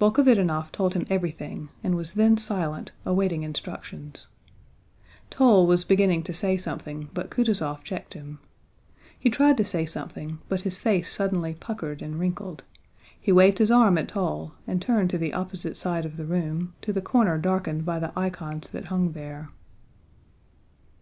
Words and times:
Bolkhovítinov 0.00 0.72
told 0.72 0.94
him 0.94 1.04
everything 1.10 1.68
and 1.84 1.96
was 1.96 2.14
then 2.14 2.38
silent, 2.38 2.92
awaiting 3.04 3.42
instructions. 3.42 4.26
Toll 5.28 5.66
was 5.66 5.84
beginning 5.84 6.22
to 6.22 6.32
say 6.32 6.56
something 6.56 7.10
but 7.12 7.28
Kutúzov 7.28 7.82
checked 7.82 8.14
him. 8.14 8.38
He 9.18 9.28
tried 9.28 9.58
to 9.58 9.66
say 9.66 9.84
something, 9.84 10.38
but 10.48 10.62
his 10.62 10.78
face 10.78 11.12
suddenly 11.12 11.52
puckered 11.52 12.00
and 12.00 12.18
wrinkled; 12.18 12.62
he 13.20 13.32
waved 13.32 13.58
his 13.58 13.70
arm 13.70 13.98
at 13.98 14.08
Toll 14.08 14.54
and 14.66 14.80
turned 14.80 15.10
to 15.10 15.18
the 15.18 15.34
opposite 15.34 15.76
side 15.76 16.06
of 16.06 16.16
the 16.16 16.24
room, 16.24 16.72
to 16.80 16.90
the 16.90 17.02
corner 17.02 17.36
darkened 17.36 17.84
by 17.84 17.98
the 17.98 18.18
icons 18.18 18.70
that 18.70 18.86
hung 18.86 19.12
there. 19.12 19.50